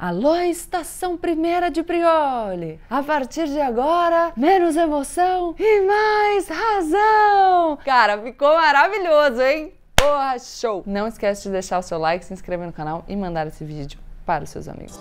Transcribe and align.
Alô, 0.00 0.36
estação 0.36 1.16
primeira 1.16 1.72
de 1.72 1.82
Prioli! 1.82 2.78
A 2.88 3.02
partir 3.02 3.48
de 3.48 3.60
agora, 3.60 4.32
menos 4.36 4.76
emoção 4.76 5.56
e 5.58 5.80
mais 5.80 6.46
razão! 6.46 7.76
Cara, 7.84 8.22
ficou 8.22 8.54
maravilhoso, 8.54 9.42
hein? 9.42 9.74
Porra, 9.96 10.38
show! 10.38 10.84
Não 10.86 11.08
esquece 11.08 11.42
de 11.42 11.50
deixar 11.50 11.80
o 11.80 11.82
seu 11.82 11.98
like, 11.98 12.24
se 12.24 12.32
inscrever 12.32 12.64
no 12.64 12.72
canal 12.72 13.04
e 13.08 13.16
mandar 13.16 13.48
esse 13.48 13.64
vídeo 13.64 13.98
para 14.24 14.44
os 14.44 14.50
seus 14.50 14.68
amigos. 14.68 14.96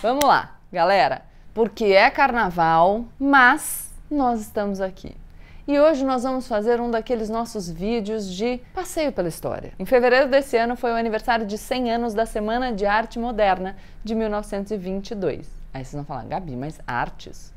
Vamos 0.00 0.24
lá, 0.24 0.56
galera! 0.72 1.22
Porque 1.52 1.86
é 1.86 2.08
carnaval, 2.10 3.06
mas 3.18 3.92
nós 4.08 4.40
estamos 4.40 4.80
aqui 4.80 5.19
e 5.70 5.78
hoje 5.78 6.04
nós 6.04 6.24
vamos 6.24 6.48
fazer 6.48 6.80
um 6.80 6.90
daqueles 6.90 7.30
nossos 7.30 7.70
vídeos 7.70 8.26
de 8.28 8.60
passeio 8.74 9.12
pela 9.12 9.28
história. 9.28 9.72
Em 9.78 9.84
fevereiro 9.84 10.28
desse 10.28 10.56
ano 10.56 10.74
foi 10.74 10.90
o 10.90 10.96
aniversário 10.96 11.46
de 11.46 11.56
100 11.56 11.92
anos 11.92 12.12
da 12.12 12.26
Semana 12.26 12.72
de 12.72 12.84
Arte 12.84 13.20
Moderna 13.20 13.76
de 14.02 14.16
1922. 14.16 15.48
Aí 15.72 15.84
vocês 15.84 15.94
vão 15.94 16.04
falar, 16.04 16.24
Gabi, 16.24 16.56
mas 16.56 16.80
artes? 16.84 17.54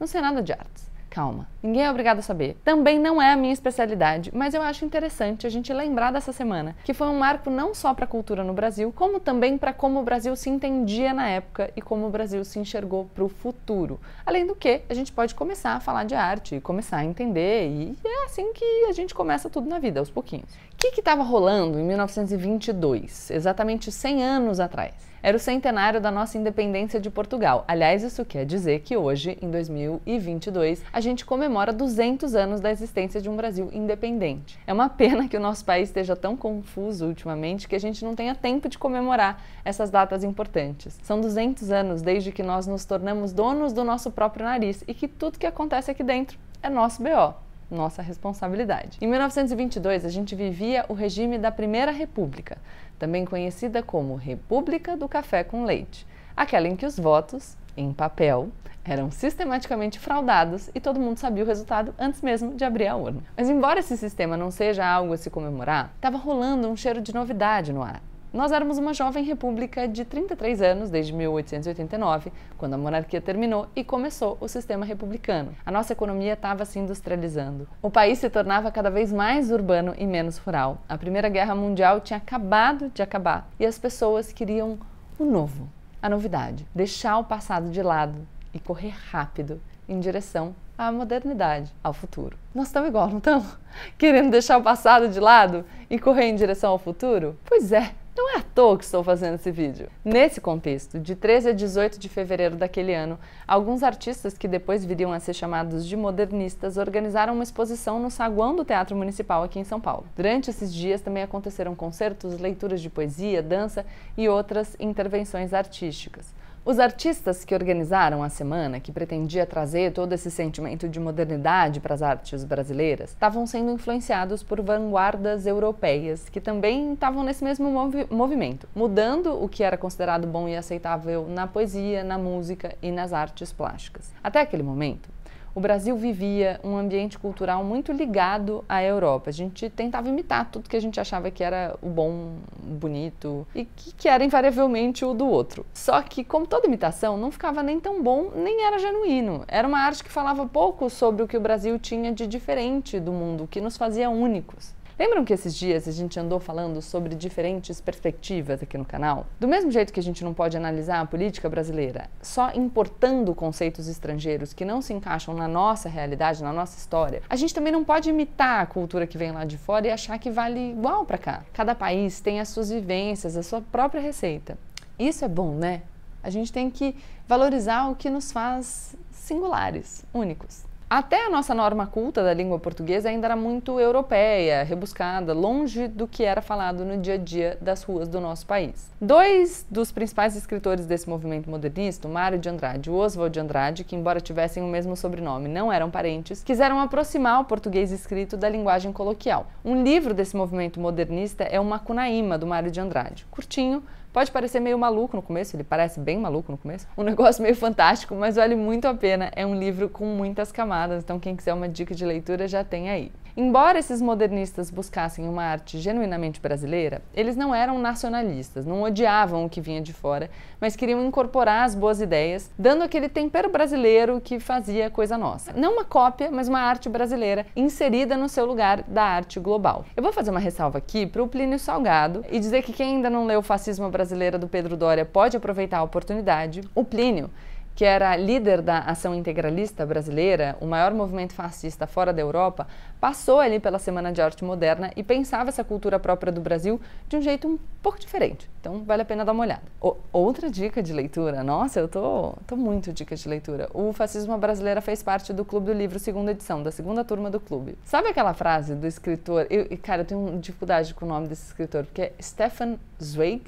Não 0.00 0.08
sei 0.08 0.20
nada 0.20 0.42
de 0.42 0.52
artes. 0.52 0.90
Calma, 1.14 1.46
ninguém 1.62 1.84
é 1.84 1.90
obrigado 1.92 2.18
a 2.18 2.22
saber. 2.22 2.56
Também 2.64 2.98
não 2.98 3.22
é 3.22 3.32
a 3.32 3.36
minha 3.36 3.52
especialidade, 3.52 4.32
mas 4.34 4.52
eu 4.52 4.60
acho 4.60 4.84
interessante 4.84 5.46
a 5.46 5.48
gente 5.48 5.72
lembrar 5.72 6.10
dessa 6.10 6.32
semana, 6.32 6.74
que 6.82 6.92
foi 6.92 7.06
um 7.06 7.16
marco 7.16 7.50
não 7.50 7.72
só 7.72 7.94
para 7.94 8.04
a 8.04 8.08
cultura 8.08 8.42
no 8.42 8.52
Brasil, 8.52 8.92
como 8.92 9.20
também 9.20 9.56
para 9.56 9.72
como 9.72 10.00
o 10.00 10.02
Brasil 10.02 10.34
se 10.34 10.50
entendia 10.50 11.14
na 11.14 11.28
época 11.28 11.70
e 11.76 11.80
como 11.80 12.08
o 12.08 12.10
Brasil 12.10 12.44
se 12.44 12.58
enxergou 12.58 13.04
para 13.14 13.22
o 13.22 13.28
futuro. 13.28 14.00
Além 14.26 14.44
do 14.44 14.56
que, 14.56 14.82
a 14.88 14.94
gente 14.94 15.12
pode 15.12 15.36
começar 15.36 15.74
a 15.74 15.80
falar 15.80 16.02
de 16.02 16.16
arte 16.16 16.58
começar 16.58 16.96
a 16.96 17.04
entender, 17.04 17.68
e 17.68 17.96
é 18.04 18.24
assim 18.24 18.52
que 18.52 18.86
a 18.88 18.92
gente 18.92 19.14
começa 19.14 19.48
tudo 19.48 19.68
na 19.68 19.78
vida, 19.78 20.00
aos 20.00 20.10
pouquinhos. 20.10 20.50
O 20.72 20.76
que 20.76 20.98
estava 20.98 21.22
rolando 21.22 21.78
em 21.78 21.84
1922, 21.84 23.30
exatamente 23.30 23.92
100 23.92 24.24
anos 24.24 24.58
atrás? 24.58 25.13
Era 25.24 25.38
o 25.38 25.40
centenário 25.40 26.02
da 26.02 26.10
nossa 26.10 26.36
independência 26.36 27.00
de 27.00 27.08
Portugal. 27.08 27.64
Aliás, 27.66 28.02
isso 28.02 28.26
quer 28.26 28.44
dizer 28.44 28.80
que 28.80 28.94
hoje, 28.94 29.38
em 29.40 29.50
2022, 29.50 30.84
a 30.92 31.00
gente 31.00 31.24
comemora 31.24 31.72
200 31.72 32.34
anos 32.34 32.60
da 32.60 32.70
existência 32.70 33.22
de 33.22 33.30
um 33.30 33.34
Brasil 33.34 33.70
independente. 33.72 34.58
É 34.66 34.72
uma 34.74 34.90
pena 34.90 35.26
que 35.26 35.34
o 35.34 35.40
nosso 35.40 35.64
país 35.64 35.88
esteja 35.88 36.14
tão 36.14 36.36
confuso 36.36 37.06
ultimamente 37.06 37.66
que 37.66 37.74
a 37.74 37.80
gente 37.80 38.04
não 38.04 38.14
tenha 38.14 38.34
tempo 38.34 38.68
de 38.68 38.76
comemorar 38.76 39.42
essas 39.64 39.90
datas 39.90 40.22
importantes. 40.22 41.00
São 41.02 41.18
200 41.18 41.70
anos 41.70 42.02
desde 42.02 42.30
que 42.30 42.42
nós 42.42 42.66
nos 42.66 42.84
tornamos 42.84 43.32
donos 43.32 43.72
do 43.72 43.82
nosso 43.82 44.10
próprio 44.10 44.44
nariz 44.44 44.84
e 44.86 44.92
que 44.92 45.08
tudo 45.08 45.38
que 45.38 45.46
acontece 45.46 45.90
aqui 45.90 46.02
dentro 46.02 46.38
é 46.62 46.68
nosso 46.68 47.02
BO 47.02 47.43
nossa 47.70 48.02
responsabilidade. 48.02 48.98
Em 49.00 49.06
1922, 49.06 50.04
a 50.04 50.08
gente 50.08 50.34
vivia 50.34 50.84
o 50.88 50.94
regime 50.94 51.38
da 51.38 51.50
Primeira 51.50 51.90
República, 51.90 52.58
também 52.98 53.24
conhecida 53.24 53.82
como 53.82 54.14
República 54.14 54.96
do 54.96 55.08
Café 55.08 55.44
com 55.44 55.64
Leite, 55.64 56.06
aquela 56.36 56.68
em 56.68 56.76
que 56.76 56.86
os 56.86 56.98
votos, 56.98 57.56
em 57.76 57.92
papel, 57.92 58.48
eram 58.84 59.10
sistematicamente 59.10 59.98
fraudados 59.98 60.70
e 60.74 60.80
todo 60.80 61.00
mundo 61.00 61.16
sabia 61.16 61.42
o 61.42 61.46
resultado 61.46 61.94
antes 61.98 62.20
mesmo 62.20 62.54
de 62.54 62.64
abrir 62.64 62.86
a 62.86 62.96
urna. 62.96 63.22
Mas, 63.36 63.48
embora 63.48 63.80
esse 63.80 63.96
sistema 63.96 64.36
não 64.36 64.50
seja 64.50 64.86
algo 64.86 65.14
a 65.14 65.16
se 65.16 65.30
comemorar, 65.30 65.92
estava 65.96 66.18
rolando 66.18 66.68
um 66.68 66.76
cheiro 66.76 67.00
de 67.00 67.14
novidade 67.14 67.72
no 67.72 67.82
ar. 67.82 68.02
Nós 68.34 68.50
éramos 68.50 68.78
uma 68.78 68.92
jovem 68.92 69.22
república 69.22 69.86
de 69.86 70.04
33 70.04 70.60
anos 70.60 70.90
desde 70.90 71.12
1889, 71.12 72.32
quando 72.58 72.74
a 72.74 72.76
monarquia 72.76 73.20
terminou 73.20 73.68
e 73.76 73.84
começou 73.84 74.36
o 74.40 74.48
sistema 74.48 74.84
republicano. 74.84 75.54
A 75.64 75.70
nossa 75.70 75.92
economia 75.92 76.32
estava 76.32 76.64
se 76.64 76.80
industrializando. 76.80 77.68
O 77.80 77.88
país 77.88 78.18
se 78.18 78.28
tornava 78.28 78.72
cada 78.72 78.90
vez 78.90 79.12
mais 79.12 79.52
urbano 79.52 79.94
e 79.96 80.04
menos 80.04 80.36
rural. 80.38 80.78
A 80.88 80.98
Primeira 80.98 81.28
Guerra 81.28 81.54
Mundial 81.54 82.00
tinha 82.00 82.16
acabado 82.16 82.90
de 82.92 83.04
acabar 83.04 83.48
e 83.60 83.64
as 83.64 83.78
pessoas 83.78 84.32
queriam 84.32 84.80
o 85.16 85.24
novo, 85.24 85.68
a 86.02 86.08
novidade, 86.08 86.66
deixar 86.74 87.18
o 87.18 87.24
passado 87.24 87.70
de 87.70 87.82
lado 87.84 88.26
e 88.52 88.58
correr 88.58 88.94
rápido 89.12 89.62
em 89.88 90.00
direção 90.00 90.56
à 90.76 90.90
modernidade, 90.90 91.72
ao 91.84 91.92
futuro. 91.92 92.36
Nós 92.52 92.66
estamos 92.66 92.88
igual, 92.88 93.10
não 93.10 93.18
estamos? 93.18 93.56
Querendo 93.96 94.32
deixar 94.32 94.58
o 94.58 94.62
passado 94.64 95.08
de 95.08 95.20
lado 95.20 95.64
e 95.88 96.00
correr 96.00 96.24
em 96.24 96.34
direção 96.34 96.72
ao 96.72 96.78
futuro? 96.80 97.38
Pois 97.44 97.70
é, 97.70 97.92
não 98.16 98.30
é 98.36 98.38
à 98.38 98.42
toa 98.42 98.78
que 98.78 98.84
estou 98.84 99.02
fazendo 99.02 99.34
esse 99.34 99.50
vídeo. 99.50 99.88
Nesse 100.04 100.40
contexto, 100.40 101.00
de 101.00 101.16
13 101.16 101.48
a 101.48 101.52
18 101.52 101.98
de 101.98 102.08
fevereiro 102.08 102.54
daquele 102.54 102.94
ano, 102.94 103.18
alguns 103.46 103.82
artistas 103.82 104.38
que 104.38 104.46
depois 104.46 104.84
viriam 104.84 105.12
a 105.12 105.18
ser 105.18 105.34
chamados 105.34 105.84
de 105.84 105.96
modernistas 105.96 106.76
organizaram 106.76 107.34
uma 107.34 107.42
exposição 107.42 107.98
no 107.98 108.10
saguão 108.10 108.54
do 108.54 108.64
Teatro 108.64 108.96
Municipal 108.96 109.42
aqui 109.42 109.58
em 109.58 109.64
São 109.64 109.80
Paulo. 109.80 110.06
Durante 110.16 110.48
esses 110.48 110.72
dias 110.72 111.00
também 111.00 111.24
aconteceram 111.24 111.74
concertos, 111.74 112.38
leituras 112.38 112.80
de 112.80 112.88
poesia, 112.88 113.42
dança 113.42 113.84
e 114.16 114.28
outras 114.28 114.76
intervenções 114.78 115.52
artísticas. 115.52 116.32
Os 116.66 116.78
artistas 116.78 117.44
que 117.44 117.54
organizaram 117.54 118.22
a 118.22 118.30
semana, 118.30 118.80
que 118.80 118.90
pretendia 118.90 119.44
trazer 119.44 119.92
todo 119.92 120.14
esse 120.14 120.30
sentimento 120.30 120.88
de 120.88 120.98
modernidade 120.98 121.78
para 121.78 121.92
as 121.92 122.00
artes 122.00 122.42
brasileiras, 122.42 123.10
estavam 123.10 123.46
sendo 123.46 123.70
influenciados 123.70 124.42
por 124.42 124.62
vanguardas 124.62 125.46
europeias 125.46 126.26
que 126.30 126.40
também 126.40 126.94
estavam 126.94 127.22
nesse 127.22 127.44
mesmo 127.44 127.70
movi 127.70 128.06
movimento, 128.10 128.66
mudando 128.74 129.44
o 129.44 129.46
que 129.46 129.62
era 129.62 129.76
considerado 129.76 130.26
bom 130.26 130.48
e 130.48 130.56
aceitável 130.56 131.26
na 131.28 131.46
poesia, 131.46 132.02
na 132.02 132.16
música 132.16 132.74
e 132.80 132.90
nas 132.90 133.12
artes 133.12 133.52
plásticas. 133.52 134.10
Até 134.22 134.40
aquele 134.40 134.62
momento, 134.62 135.10
o 135.54 135.60
Brasil 135.60 135.96
vivia 135.96 136.58
um 136.64 136.76
ambiente 136.76 137.18
cultural 137.18 137.62
muito 137.62 137.92
ligado 137.92 138.64
à 138.68 138.82
Europa. 138.82 139.30
A 139.30 139.32
gente 139.32 139.70
tentava 139.70 140.08
imitar 140.08 140.50
tudo 140.50 140.68
que 140.68 140.76
a 140.76 140.80
gente 140.80 140.98
achava 140.98 141.30
que 141.30 141.44
era 141.44 141.76
o 141.80 141.88
bom, 141.88 142.36
o 142.60 142.74
bonito 142.74 143.46
e 143.54 143.64
que, 143.64 143.92
que 143.94 144.08
era 144.08 144.24
invariavelmente 144.24 145.04
o 145.04 145.14
do 145.14 145.26
outro. 145.26 145.64
Só 145.72 146.02
que, 146.02 146.24
como 146.24 146.46
toda 146.46 146.66
imitação, 146.66 147.16
não 147.16 147.30
ficava 147.30 147.62
nem 147.62 147.78
tão 147.78 148.02
bom, 148.02 148.32
nem 148.34 148.64
era 148.64 148.78
genuíno. 148.78 149.44
Era 149.46 149.68
uma 149.68 149.78
arte 149.78 150.02
que 150.02 150.10
falava 150.10 150.44
pouco 150.46 150.90
sobre 150.90 151.22
o 151.22 151.28
que 151.28 151.36
o 151.36 151.40
Brasil 151.40 151.78
tinha 151.78 152.10
de 152.12 152.26
diferente 152.26 152.98
do 152.98 153.12
mundo, 153.12 153.46
que 153.48 153.60
nos 153.60 153.76
fazia 153.76 154.10
únicos. 154.10 154.74
Lembram 154.96 155.24
que 155.24 155.32
esses 155.32 155.56
dias 155.56 155.88
a 155.88 155.90
gente 155.90 156.20
andou 156.20 156.38
falando 156.38 156.80
sobre 156.80 157.16
diferentes 157.16 157.80
perspectivas 157.80 158.62
aqui 158.62 158.78
no 158.78 158.84
canal? 158.84 159.26
Do 159.40 159.48
mesmo 159.48 159.68
jeito 159.72 159.92
que 159.92 159.98
a 159.98 160.02
gente 160.02 160.22
não 160.22 160.32
pode 160.32 160.56
analisar 160.56 161.00
a 161.00 161.06
política 161.06 161.48
brasileira 161.48 162.08
só 162.22 162.52
importando 162.52 163.34
conceitos 163.34 163.88
estrangeiros 163.88 164.52
que 164.52 164.64
não 164.64 164.80
se 164.80 164.92
encaixam 164.92 165.34
na 165.34 165.48
nossa 165.48 165.88
realidade, 165.88 166.44
na 166.44 166.52
nossa 166.52 166.78
história, 166.78 167.22
a 167.28 167.34
gente 167.34 167.52
também 167.52 167.72
não 167.72 167.82
pode 167.82 168.08
imitar 168.08 168.62
a 168.62 168.66
cultura 168.66 169.04
que 169.04 169.18
vem 169.18 169.32
lá 169.32 169.44
de 169.44 169.58
fora 169.58 169.88
e 169.88 169.90
achar 169.90 170.16
que 170.16 170.30
vale 170.30 170.70
igual 170.70 171.04
para 171.04 171.18
cá. 171.18 171.42
Cada 171.52 171.74
país 171.74 172.20
tem 172.20 172.38
as 172.38 172.50
suas 172.50 172.70
vivências, 172.70 173.36
a 173.36 173.42
sua 173.42 173.60
própria 173.60 174.00
receita. 174.00 174.56
Isso 174.96 175.24
é 175.24 175.28
bom, 175.28 175.56
né? 175.56 175.82
A 176.22 176.30
gente 176.30 176.52
tem 176.52 176.70
que 176.70 176.94
valorizar 177.26 177.90
o 177.90 177.96
que 177.96 178.08
nos 178.08 178.30
faz 178.30 178.94
singulares, 179.10 180.04
únicos. 180.14 180.62
Até 180.96 181.26
a 181.26 181.28
nossa 181.28 181.52
norma 181.56 181.88
culta 181.88 182.22
da 182.22 182.32
língua 182.32 182.56
portuguesa 182.56 183.08
ainda 183.08 183.26
era 183.26 183.34
muito 183.34 183.80
europeia, 183.80 184.62
rebuscada, 184.62 185.32
longe 185.34 185.88
do 185.88 186.06
que 186.06 186.22
era 186.22 186.40
falado 186.40 186.84
no 186.84 186.96
dia 186.96 187.14
a 187.14 187.16
dia 187.16 187.58
das 187.60 187.82
ruas 187.82 188.06
do 188.06 188.20
nosso 188.20 188.46
país. 188.46 188.92
Dois 189.00 189.66
dos 189.68 189.90
principais 189.90 190.36
escritores 190.36 190.86
desse 190.86 191.08
movimento 191.08 191.50
modernista, 191.50 192.06
Mário 192.06 192.38
de 192.38 192.48
Andrade 192.48 192.90
e 192.90 192.92
Oswald 192.92 193.32
de 193.32 193.40
Andrade, 193.40 193.82
que 193.82 193.96
embora 193.96 194.20
tivessem 194.20 194.62
o 194.62 194.68
mesmo 194.68 194.94
sobrenome, 194.94 195.48
não 195.48 195.72
eram 195.72 195.90
parentes, 195.90 196.44
quiseram 196.44 196.78
aproximar 196.78 197.40
o 197.40 197.44
português 197.44 197.90
escrito 197.90 198.36
da 198.36 198.48
linguagem 198.48 198.92
coloquial. 198.92 199.48
Um 199.64 199.82
livro 199.82 200.14
desse 200.14 200.36
movimento 200.36 200.78
modernista 200.78 201.42
é 201.42 201.58
o 201.58 201.64
Macunaíma, 201.64 202.38
do 202.38 202.46
Mário 202.46 202.70
de 202.70 202.78
Andrade. 202.78 203.26
Curtinho, 203.32 203.82
Pode 204.14 204.30
parecer 204.30 204.60
meio 204.60 204.78
maluco 204.78 205.16
no 205.16 205.20
começo, 205.20 205.56
ele 205.56 205.64
parece 205.64 205.98
bem 205.98 206.16
maluco 206.16 206.52
no 206.52 206.56
começo. 206.56 206.86
Um 206.96 207.02
negócio 207.04 207.42
meio 207.42 207.56
fantástico, 207.56 208.14
mas 208.14 208.36
vale 208.36 208.54
muito 208.54 208.86
a 208.86 208.94
pena. 208.94 209.28
É 209.34 209.44
um 209.44 209.56
livro 209.56 209.88
com 209.88 210.06
muitas 210.06 210.52
camadas, 210.52 211.02
então 211.02 211.18
quem 211.18 211.34
quiser 211.34 211.52
uma 211.52 211.68
dica 211.68 211.96
de 211.96 212.06
leitura 212.06 212.46
já 212.46 212.62
tem 212.62 212.90
aí. 212.90 213.10
Embora 213.36 213.80
esses 213.80 214.00
modernistas 214.00 214.70
buscassem 214.70 215.28
uma 215.28 215.42
arte 215.42 215.80
genuinamente 215.80 216.40
brasileira, 216.40 217.02
eles 217.12 217.34
não 217.34 217.52
eram 217.52 217.80
nacionalistas, 217.80 218.64
não 218.64 218.84
odiavam 218.84 219.44
o 219.44 219.50
que 219.50 219.60
vinha 219.60 219.80
de 219.80 219.92
fora, 219.92 220.30
mas 220.60 220.76
queriam 220.76 221.04
incorporar 221.04 221.64
as 221.64 221.74
boas 221.74 222.00
ideias, 222.00 222.48
dando 222.56 222.82
aquele 222.82 223.08
tempero 223.08 223.50
brasileiro 223.50 224.20
que 224.20 224.38
fazia 224.38 224.88
coisa 224.88 225.18
nossa. 225.18 225.52
Não 225.52 225.72
uma 225.72 225.84
cópia, 225.84 226.30
mas 226.30 226.46
uma 226.46 226.60
arte 226.60 226.88
brasileira 226.88 227.44
inserida 227.56 228.16
no 228.16 228.28
seu 228.28 228.46
lugar 228.46 228.84
da 228.84 229.02
arte 229.02 229.40
global. 229.40 229.84
Eu 229.96 230.02
vou 230.04 230.12
fazer 230.12 230.30
uma 230.30 230.38
ressalva 230.38 230.78
aqui 230.78 231.04
para 231.04 231.20
o 231.20 231.26
Plínio 231.26 231.58
Salgado 231.58 232.24
e 232.30 232.38
dizer 232.38 232.62
que 232.62 232.72
quem 232.72 232.94
ainda 232.94 233.10
não 233.10 233.26
leu 233.26 233.40
o 233.40 233.42
Fascismo 233.42 233.90
Brasileiro 233.90 234.38
do 234.38 234.46
Pedro 234.46 234.76
Doria 234.76 235.04
pode 235.04 235.36
aproveitar 235.36 235.78
a 235.78 235.82
oportunidade. 235.82 236.60
O 236.72 236.84
Plínio 236.84 237.28
que 237.74 237.84
era 237.84 238.16
líder 238.16 238.62
da 238.62 238.78
Ação 238.78 239.14
Integralista 239.14 239.84
Brasileira, 239.84 240.56
o 240.60 240.66
maior 240.66 240.94
movimento 240.94 241.34
fascista 241.34 241.86
fora 241.86 242.12
da 242.12 242.22
Europa, 242.22 242.68
passou 243.00 243.40
ali 243.40 243.58
pela 243.58 243.78
Semana 243.78 244.12
de 244.12 244.22
Arte 244.22 244.44
Moderna 244.44 244.92
e 244.96 245.02
pensava 245.02 245.48
essa 245.48 245.64
cultura 245.64 245.98
própria 245.98 246.32
do 246.32 246.40
Brasil 246.40 246.80
de 247.08 247.16
um 247.16 247.22
jeito 247.22 247.48
um 247.48 247.58
pouco 247.82 247.98
diferente. 247.98 248.48
Então 248.60 248.84
vale 248.84 249.02
a 249.02 249.04
pena 249.04 249.24
dar 249.24 249.32
uma 249.32 249.42
olhada. 249.42 249.62
O, 249.80 249.96
outra 250.12 250.48
dica 250.48 250.82
de 250.82 250.92
leitura, 250.92 251.42
nossa, 251.42 251.80
eu 251.80 251.88
tô, 251.88 252.34
tô 252.46 252.56
muito 252.56 252.92
dica 252.92 253.16
de 253.16 253.28
leitura. 253.28 253.68
O 253.74 253.92
Fascismo 253.92 254.38
Brasileira 254.38 254.80
fez 254.80 255.02
parte 255.02 255.32
do 255.32 255.44
Clube 255.44 255.66
do 255.66 255.72
Livro, 255.72 255.98
segunda 255.98 256.30
edição, 256.30 256.62
da 256.62 256.70
segunda 256.70 257.04
turma 257.04 257.28
do 257.28 257.40
clube. 257.40 257.76
Sabe 257.84 258.08
aquela 258.08 258.34
frase 258.34 258.74
do 258.74 258.86
escritor? 258.86 259.46
Eu, 259.50 259.66
cara, 259.82 260.02
eu 260.02 260.06
tenho 260.06 260.38
dificuldade 260.38 260.94
com 260.94 261.04
o 261.04 261.08
nome 261.08 261.26
desse 261.26 261.46
escritor, 261.46 261.84
porque 261.84 262.02
é 262.02 262.12
Stefan 262.22 262.76
Zweig? 263.02 263.42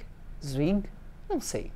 Zweig? 0.45 0.83
Não 1.29 1.41
sei. 1.41 1.76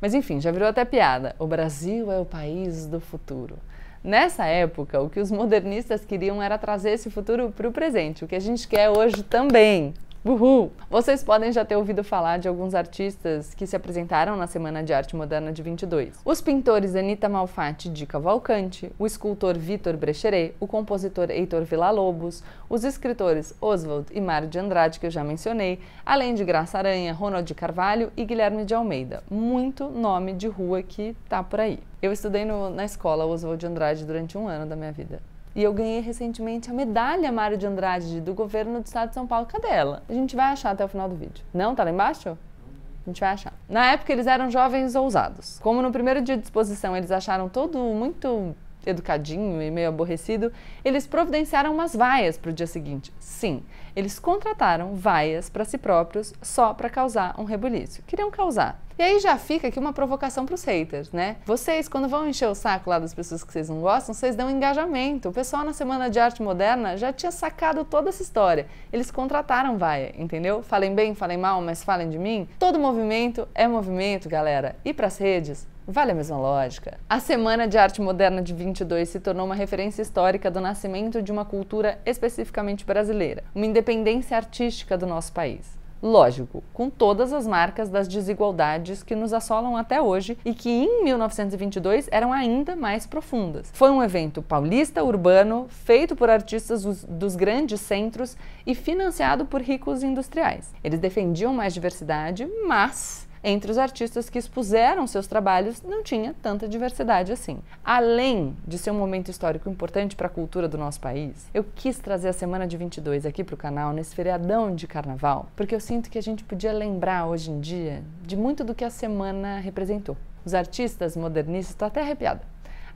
Mas 0.00 0.14
enfim, 0.14 0.40
já 0.40 0.50
virou 0.50 0.68
até 0.68 0.84
piada. 0.84 1.34
O 1.38 1.46
Brasil 1.46 2.10
é 2.10 2.18
o 2.18 2.24
país 2.24 2.86
do 2.86 3.00
futuro. 3.00 3.56
Nessa 4.02 4.46
época, 4.46 5.00
o 5.00 5.10
que 5.10 5.18
os 5.18 5.32
modernistas 5.32 6.04
queriam 6.04 6.42
era 6.42 6.56
trazer 6.56 6.90
esse 6.90 7.10
futuro 7.10 7.52
para 7.56 7.68
o 7.68 7.72
presente, 7.72 8.24
o 8.24 8.28
que 8.28 8.36
a 8.36 8.40
gente 8.40 8.68
quer 8.68 8.88
hoje 8.88 9.22
também. 9.22 9.94
Uhul! 10.28 10.72
Vocês 10.90 11.22
podem 11.22 11.52
já 11.52 11.64
ter 11.64 11.76
ouvido 11.76 12.02
falar 12.02 12.40
de 12.40 12.48
alguns 12.48 12.74
artistas 12.74 13.54
que 13.54 13.64
se 13.64 13.76
apresentaram 13.76 14.36
na 14.36 14.48
Semana 14.48 14.82
de 14.82 14.92
Arte 14.92 15.14
Moderna 15.14 15.52
de 15.52 15.62
22. 15.62 16.18
Os 16.24 16.40
pintores 16.40 16.96
Anita 16.96 17.28
Malfatti 17.28 17.88
de 17.88 18.04
Cavalcante, 18.06 18.90
o 18.98 19.06
escultor 19.06 19.56
Vitor 19.56 19.96
Brecheret, 19.96 20.56
o 20.58 20.66
compositor 20.66 21.30
Heitor 21.30 21.62
Villa-Lobos, 21.62 22.42
os 22.68 22.82
escritores 22.82 23.54
Oswald 23.60 24.08
e 24.12 24.20
Mário 24.20 24.48
de 24.48 24.58
Andrade, 24.58 24.98
que 24.98 25.06
eu 25.06 25.12
já 25.12 25.22
mencionei, 25.22 25.78
além 26.04 26.34
de 26.34 26.44
Graça 26.44 26.76
Aranha, 26.76 27.12
Ronald 27.12 27.54
Carvalho 27.54 28.10
e 28.16 28.24
Guilherme 28.24 28.64
de 28.64 28.74
Almeida. 28.74 29.22
Muito 29.30 29.88
nome 29.88 30.32
de 30.32 30.48
rua 30.48 30.82
que 30.82 31.14
tá 31.28 31.40
por 31.40 31.60
aí. 31.60 31.78
Eu 32.02 32.10
estudei 32.10 32.44
no, 32.44 32.68
na 32.68 32.84
escola 32.84 33.24
Oswald 33.24 33.60
de 33.60 33.66
Andrade 33.68 34.04
durante 34.04 34.36
um 34.36 34.48
ano 34.48 34.66
da 34.66 34.74
minha 34.74 34.90
vida. 34.90 35.20
E 35.56 35.62
eu 35.62 35.72
ganhei 35.72 36.00
recentemente 36.00 36.70
a 36.70 36.74
medalha 36.74 37.32
Mário 37.32 37.56
de 37.56 37.66
Andrade 37.66 38.20
do 38.20 38.34
governo 38.34 38.78
do 38.78 38.84
estado 38.84 39.08
de 39.08 39.14
São 39.14 39.26
Paulo. 39.26 39.46
Cadê 39.46 39.68
ela? 39.68 40.02
A 40.06 40.12
gente 40.12 40.36
vai 40.36 40.52
achar 40.52 40.72
até 40.72 40.84
o 40.84 40.88
final 40.88 41.08
do 41.08 41.16
vídeo. 41.16 41.42
Não? 41.52 41.74
Tá 41.74 41.82
lá 41.82 41.90
embaixo? 41.90 42.28
A 42.28 43.08
gente 43.08 43.20
vai 43.20 43.30
achar. 43.30 43.54
Na 43.66 43.86
época 43.86 44.12
eles 44.12 44.26
eram 44.26 44.50
jovens 44.50 44.94
ousados. 44.94 45.58
Como 45.62 45.80
no 45.80 45.90
primeiro 45.90 46.20
dia 46.20 46.36
de 46.36 46.42
exposição 46.42 46.94
eles 46.94 47.10
acharam 47.10 47.48
todo 47.48 47.78
muito 47.78 48.54
educadinho 48.86 49.60
e 49.60 49.70
meio 49.70 49.88
aborrecido, 49.88 50.52
eles 50.84 51.06
providenciaram 51.06 51.74
umas 51.74 51.94
vaias 51.94 52.38
para 52.38 52.50
o 52.50 52.54
dia 52.54 52.66
seguinte. 52.66 53.12
Sim, 53.18 53.62
eles 53.94 54.18
contrataram 54.18 54.94
vaias 54.94 55.50
para 55.50 55.64
si 55.64 55.76
próprios 55.76 56.32
só 56.40 56.72
para 56.72 56.88
causar 56.88 57.34
um 57.38 57.44
rebuliço. 57.44 58.02
Queriam 58.06 58.30
causar. 58.30 58.80
E 58.98 59.02
aí 59.02 59.18
já 59.18 59.36
fica 59.36 59.68
aqui 59.68 59.78
uma 59.78 59.92
provocação 59.92 60.46
para 60.46 60.54
os 60.54 60.64
haters, 60.64 61.12
né? 61.12 61.36
Vocês, 61.44 61.86
quando 61.86 62.08
vão 62.08 62.26
encher 62.26 62.48
o 62.48 62.54
saco 62.54 62.88
lá 62.88 62.98
das 62.98 63.12
pessoas 63.12 63.44
que 63.44 63.52
vocês 63.52 63.68
não 63.68 63.82
gostam, 63.82 64.14
vocês 64.14 64.34
dão 64.34 64.50
engajamento. 64.50 65.28
O 65.28 65.32
pessoal 65.32 65.64
na 65.64 65.74
Semana 65.74 66.08
de 66.08 66.18
Arte 66.18 66.42
Moderna 66.42 66.96
já 66.96 67.12
tinha 67.12 67.30
sacado 67.30 67.84
toda 67.84 68.08
essa 68.08 68.22
história. 68.22 68.66
Eles 68.90 69.10
contrataram 69.10 69.76
vaia, 69.76 70.14
entendeu? 70.16 70.62
Falem 70.62 70.94
bem, 70.94 71.14
falem 71.14 71.36
mal, 71.36 71.60
mas 71.60 71.84
falem 71.84 72.08
de 72.08 72.18
mim. 72.18 72.48
Todo 72.58 72.78
movimento 72.78 73.46
é 73.54 73.68
movimento, 73.68 74.30
galera. 74.30 74.76
E 74.82 74.94
para 74.94 75.08
as 75.08 75.18
redes, 75.18 75.68
Vale 75.88 76.10
a 76.10 76.14
mesma 76.16 76.36
lógica. 76.36 76.98
A 77.08 77.20
Semana 77.20 77.68
de 77.68 77.78
Arte 77.78 78.00
Moderna 78.00 78.42
de 78.42 78.52
22 78.52 79.08
se 79.08 79.20
tornou 79.20 79.46
uma 79.46 79.54
referência 79.54 80.02
histórica 80.02 80.50
do 80.50 80.60
nascimento 80.60 81.22
de 81.22 81.30
uma 81.30 81.44
cultura 81.44 82.00
especificamente 82.04 82.84
brasileira, 82.84 83.44
uma 83.54 83.66
independência 83.66 84.36
artística 84.36 84.98
do 84.98 85.06
nosso 85.06 85.32
país. 85.32 85.78
Lógico, 86.02 86.62
com 86.74 86.90
todas 86.90 87.32
as 87.32 87.46
marcas 87.46 87.88
das 87.88 88.08
desigualdades 88.08 89.04
que 89.04 89.14
nos 89.14 89.32
assolam 89.32 89.76
até 89.76 90.02
hoje 90.02 90.36
e 90.44 90.52
que 90.52 90.68
em 90.68 91.04
1922 91.04 92.08
eram 92.10 92.32
ainda 92.32 92.74
mais 92.74 93.06
profundas. 93.06 93.70
Foi 93.72 93.90
um 93.90 94.02
evento 94.02 94.42
paulista 94.42 95.04
urbano, 95.04 95.66
feito 95.68 96.16
por 96.16 96.28
artistas 96.28 96.82
dos, 97.04 97.36
grandes 97.36 97.80
centros 97.80 98.36
e 98.66 98.74
financiado 98.74 99.46
por 99.46 99.62
ricos 99.62 100.02
industriais. 100.02 100.74
Eles 100.82 100.98
defendiam 100.98 101.54
mais 101.54 101.72
diversidade, 101.72 102.46
mas 102.66 103.26
entre 103.48 103.70
os 103.70 103.78
artistas 103.78 104.28
que 104.28 104.40
expuseram 104.40 105.06
seus 105.06 105.28
trabalhos 105.28 105.80
não 105.80 106.02
tinha 106.02 106.34
tanta 106.42 106.66
diversidade 106.66 107.30
assim. 107.30 107.60
Além 107.84 108.56
de 108.66 108.76
ser 108.76 108.90
um 108.90 108.98
momento 108.98 109.30
histórico 109.30 109.70
importante 109.70 110.16
para 110.16 110.26
a 110.26 110.30
cultura 110.30 110.66
do 110.66 110.76
nosso 110.76 111.00
país, 111.00 111.48
eu 111.54 111.64
quis 111.76 111.96
trazer 111.96 112.28
a 112.28 112.32
Semana 112.32 112.66
de 112.66 112.76
22 112.76 113.24
aqui 113.24 113.44
para 113.44 113.54
o 113.54 113.56
canal 113.58 113.92
nesse 113.92 114.16
feriadão 114.16 114.74
de 114.74 114.88
carnaval, 114.88 115.46
porque 115.54 115.76
eu 115.76 115.78
sinto 115.78 116.10
que 116.10 116.18
a 116.18 116.22
gente 116.22 116.42
podia 116.42 116.72
lembrar 116.72 117.26
hoje 117.26 117.52
em 117.52 117.60
dia 117.60 118.02
de 118.20 118.36
muito 118.36 118.64
do 118.64 118.74
que 118.74 118.84
a 118.84 118.90
semana 118.90 119.60
representou. 119.60 120.16
Os 120.44 120.52
artistas 120.52 121.16
modernistas, 121.16 121.70
estou 121.70 121.86
até 121.86 122.00
arrepiada, 122.00 122.42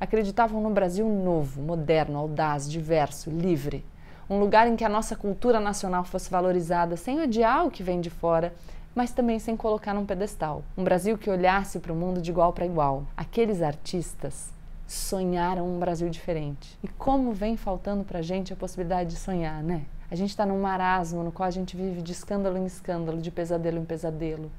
acreditavam 0.01 0.61
no 0.61 0.71
Brasil 0.71 1.09
novo, 1.09 1.63
moderno, 1.63 2.19
audaz, 2.19 2.69
diverso, 2.69 3.31
livre. 3.31 3.85
Um 4.29 4.41
lugar 4.41 4.67
em 4.67 4.75
que 4.75 4.85
a 4.85 4.89
nossa 4.89 5.15
cultura 5.15 5.61
nacional 5.61 6.03
fosse 6.03 6.29
valorizada 6.29 6.97
sem 6.97 7.21
odiar 7.21 7.67
o 7.67 7.71
que 7.71 7.85
vem 7.85 8.01
de 8.01 8.11
fora 8.11 8.53
mas 8.95 9.13
também 9.13 9.39
sem 9.39 9.57
colocar 9.57 9.95
num 9.95 10.07
pedestal. 10.07 10.63
Um 10.77 10.85
Brasil 10.85 11.17
que 11.17 11.31
olhasse 11.31 11.79
para 11.79 11.93
o 11.93 11.97
mundo 11.97 12.21
de 12.21 12.31
igual 12.31 12.53
para 12.53 12.67
igual. 12.67 13.05
Aqueles 13.17 13.63
artistas 13.63 14.53
sonharam 14.87 15.69
um 15.69 15.79
Brasil 15.79 16.09
diferente. 16.09 16.77
E 16.83 16.89
como 16.89 17.33
vem 17.33 17.57
faltando 17.57 18.03
para 18.03 18.19
a 18.19 18.23
gente 18.23 18.53
a 18.53 18.57
possibilidade 18.57 19.11
de 19.11 19.17
sonhar, 19.17 19.63
né? 19.63 19.83
A 20.11 20.17
gente 20.17 20.31
está 20.31 20.45
num 20.45 20.61
marasmo 20.61 21.23
no 21.23 21.31
qual 21.31 21.47
a 21.47 21.51
gente 21.53 21.77
vive 21.77 22.03
de 22.03 22.11
escândalo 22.11 22.59
em 22.59 22.67
escândalo, 22.67 23.21
de 23.21 23.31
pesadelo 23.31 23.79
em 23.79 23.85
pesadelo, 23.85 24.51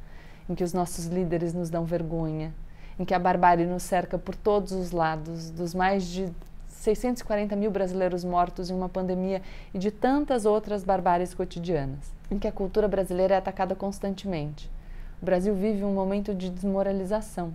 em 0.49 0.55
que 0.55 0.63
os 0.63 0.71
nossos 0.71 1.07
líderes 1.07 1.53
nos 1.53 1.69
dão 1.69 1.83
vergonha, 1.83 2.53
em 2.97 3.03
que 3.03 3.13
a 3.13 3.19
barbárie 3.19 3.65
nos 3.65 3.83
cerca 3.83 4.17
por 4.17 4.33
todos 4.33 4.71
os 4.71 4.91
lados, 4.91 5.49
dos 5.49 5.75
mais 5.75 6.05
de 6.05 6.31
640 6.69 7.53
mil 7.57 7.69
brasileiros 7.69 8.23
mortos 8.23 8.69
em 8.69 8.73
uma 8.73 8.87
pandemia 8.87 9.41
e 9.73 9.77
de 9.77 9.91
tantas 9.91 10.45
outras 10.45 10.85
barbáries 10.85 11.33
cotidianas, 11.33 12.13
em 12.31 12.39
que 12.39 12.47
a 12.47 12.51
cultura 12.51 12.87
brasileira 12.87 13.35
é 13.35 13.37
atacada 13.37 13.75
constantemente. 13.75 14.71
O 15.21 15.25
Brasil 15.25 15.53
vive 15.53 15.83
um 15.83 15.93
momento 15.93 16.33
de 16.33 16.49
desmoralização. 16.49 17.53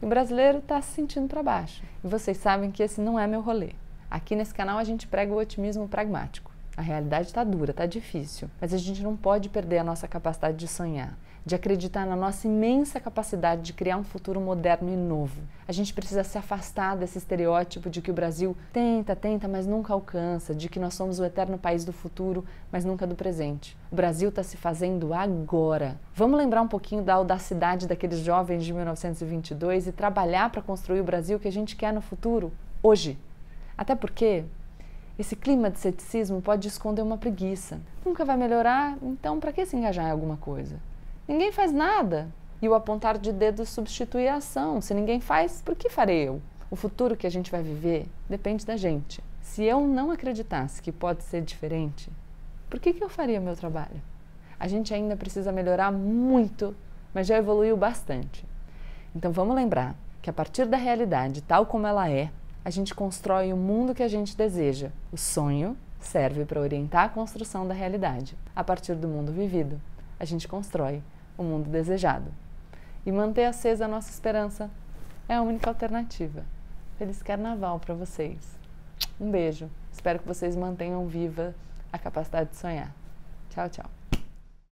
E 0.00 0.04
o 0.04 0.08
brasileiro 0.08 0.58
está 0.58 0.80
se 0.82 0.92
sentindo 0.92 1.26
para 1.26 1.42
baixo. 1.42 1.82
E 2.04 2.06
vocês 2.06 2.36
sabem 2.36 2.70
que 2.70 2.82
esse 2.82 3.00
não 3.00 3.18
é 3.18 3.26
meu 3.26 3.40
rolê. 3.40 3.70
Aqui 4.10 4.36
nesse 4.36 4.52
canal 4.52 4.78
a 4.78 4.84
gente 4.84 5.06
prega 5.06 5.32
o 5.32 5.38
otimismo 5.38 5.88
pragmático. 5.88 6.52
A 6.76 6.82
realidade 6.82 7.28
está 7.28 7.42
dura, 7.42 7.70
está 7.70 7.86
difícil, 7.86 8.48
mas 8.60 8.72
a 8.72 8.78
gente 8.78 9.02
não 9.02 9.16
pode 9.16 9.48
perder 9.48 9.78
a 9.78 9.84
nossa 9.84 10.06
capacidade 10.06 10.56
de 10.56 10.68
sonhar 10.68 11.16
de 11.44 11.54
acreditar 11.54 12.06
na 12.06 12.14
nossa 12.14 12.46
imensa 12.46 13.00
capacidade 13.00 13.62
de 13.62 13.72
criar 13.72 13.96
um 13.96 14.04
futuro 14.04 14.40
moderno 14.40 14.92
e 14.92 14.96
novo. 14.96 15.42
A 15.66 15.72
gente 15.72 15.92
precisa 15.92 16.22
se 16.22 16.38
afastar 16.38 16.96
desse 16.96 17.18
estereótipo 17.18 17.90
de 17.90 18.00
que 18.00 18.10
o 18.10 18.14
Brasil 18.14 18.56
tenta, 18.72 19.16
tenta, 19.16 19.48
mas 19.48 19.66
nunca 19.66 19.92
alcança, 19.92 20.54
de 20.54 20.68
que 20.68 20.78
nós 20.78 20.94
somos 20.94 21.18
o 21.18 21.24
eterno 21.24 21.58
país 21.58 21.84
do 21.84 21.92
futuro, 21.92 22.44
mas 22.70 22.84
nunca 22.84 23.06
do 23.06 23.14
presente. 23.14 23.76
O 23.90 23.96
Brasil 23.96 24.28
está 24.28 24.42
se 24.42 24.56
fazendo 24.56 25.12
agora. 25.12 25.98
Vamos 26.14 26.38
lembrar 26.38 26.62
um 26.62 26.68
pouquinho 26.68 27.02
da 27.02 27.14
audacidade 27.14 27.88
daqueles 27.88 28.20
jovens 28.20 28.64
de 28.64 28.72
1922 28.72 29.88
e 29.88 29.92
trabalhar 29.92 30.50
para 30.50 30.62
construir 30.62 31.00
o 31.00 31.04
Brasil 31.04 31.40
que 31.40 31.48
a 31.48 31.52
gente 31.52 31.74
quer 31.74 31.92
no 31.92 32.00
futuro, 32.00 32.52
hoje. 32.82 33.18
Até 33.76 33.94
porque 33.94 34.44
esse 35.18 35.34
clima 35.34 35.70
de 35.70 35.78
ceticismo 35.78 36.40
pode 36.40 36.68
esconder 36.68 37.02
uma 37.02 37.18
preguiça. 37.18 37.80
Nunca 38.04 38.24
vai 38.24 38.36
melhorar, 38.36 38.96
então 39.02 39.40
para 39.40 39.52
que 39.52 39.66
se 39.66 39.76
engajar 39.76 40.06
em 40.06 40.10
alguma 40.10 40.36
coisa? 40.36 40.91
Ninguém 41.26 41.52
faz 41.52 41.72
nada. 41.72 42.28
E 42.60 42.68
o 42.68 42.74
apontar 42.74 43.18
de 43.18 43.32
dedo 43.32 43.64
substitui 43.66 44.28
a 44.28 44.36
ação. 44.36 44.80
Se 44.80 44.94
ninguém 44.94 45.20
faz, 45.20 45.62
por 45.62 45.74
que 45.74 45.88
farei 45.88 46.28
eu? 46.28 46.40
O 46.70 46.76
futuro 46.76 47.16
que 47.16 47.26
a 47.26 47.30
gente 47.30 47.50
vai 47.50 47.62
viver 47.62 48.06
depende 48.28 48.64
da 48.64 48.76
gente. 48.76 49.22
Se 49.40 49.64
eu 49.64 49.80
não 49.80 50.10
acreditasse 50.10 50.80
que 50.80 50.92
pode 50.92 51.22
ser 51.24 51.42
diferente, 51.42 52.10
por 52.70 52.80
que, 52.80 52.92
que 52.92 53.02
eu 53.02 53.08
faria 53.08 53.40
meu 53.40 53.56
trabalho? 53.56 54.00
A 54.58 54.66
gente 54.68 54.94
ainda 54.94 55.16
precisa 55.16 55.52
melhorar 55.52 55.90
muito, 55.90 56.74
mas 57.12 57.26
já 57.26 57.36
evoluiu 57.36 57.76
bastante. 57.76 58.46
Então 59.14 59.32
vamos 59.32 59.54
lembrar 59.54 59.94
que 60.22 60.30
a 60.30 60.32
partir 60.32 60.66
da 60.66 60.76
realidade 60.76 61.42
tal 61.42 61.66
como 61.66 61.86
ela 61.86 62.08
é, 62.08 62.30
a 62.64 62.70
gente 62.70 62.94
constrói 62.94 63.52
o 63.52 63.56
mundo 63.56 63.94
que 63.94 64.02
a 64.02 64.08
gente 64.08 64.36
deseja. 64.36 64.90
O 65.10 65.16
sonho 65.16 65.76
serve 66.00 66.44
para 66.44 66.60
orientar 66.60 67.04
a 67.04 67.08
construção 67.08 67.66
da 67.66 67.74
realidade. 67.74 68.36
A 68.54 68.62
partir 68.62 68.94
do 68.94 69.08
mundo 69.08 69.32
vivido, 69.32 69.80
a 70.22 70.24
gente 70.24 70.46
constrói 70.46 71.02
o 71.36 71.42
mundo 71.42 71.68
desejado. 71.68 72.32
E 73.04 73.10
manter 73.10 73.44
acesa 73.44 73.86
a 73.86 73.88
nossa 73.88 74.08
esperança 74.08 74.70
é 75.28 75.34
a 75.34 75.42
única 75.42 75.68
alternativa. 75.68 76.44
Feliz 76.96 77.20
carnaval 77.20 77.80
para 77.80 77.92
vocês. 77.92 78.38
Um 79.20 79.32
beijo. 79.32 79.68
Espero 79.90 80.20
que 80.20 80.28
vocês 80.28 80.54
mantenham 80.54 81.08
viva 81.08 81.52
a 81.92 81.98
capacidade 81.98 82.50
de 82.50 82.56
sonhar. 82.56 82.94
Tchau, 83.50 83.68
tchau. 83.68 84.01